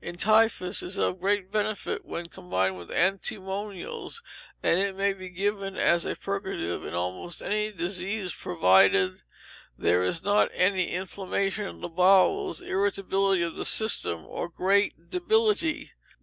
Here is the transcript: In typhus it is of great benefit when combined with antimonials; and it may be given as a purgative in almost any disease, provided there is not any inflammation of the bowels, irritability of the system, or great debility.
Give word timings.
In 0.03 0.15
typhus 0.17 0.81
it 0.81 0.85
is 0.87 0.97
of 0.97 1.19
great 1.19 1.51
benefit 1.51 2.03
when 2.05 2.25
combined 2.27 2.75
with 2.75 2.89
antimonials; 2.89 4.23
and 4.63 4.79
it 4.79 4.95
may 4.95 5.13
be 5.13 5.29
given 5.29 5.77
as 5.77 6.05
a 6.05 6.15
purgative 6.15 6.83
in 6.83 6.95
almost 6.95 7.39
any 7.43 7.71
disease, 7.71 8.33
provided 8.33 9.21
there 9.77 10.01
is 10.01 10.23
not 10.23 10.49
any 10.55 10.87
inflammation 10.89 11.65
of 11.67 11.81
the 11.81 11.87
bowels, 11.87 12.63
irritability 12.63 13.43
of 13.43 13.55
the 13.55 13.63
system, 13.63 14.25
or 14.25 14.49
great 14.49 15.11
debility. 15.11 15.91